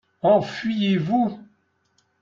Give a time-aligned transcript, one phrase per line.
[0.23, 1.39] Enfuyez-vous.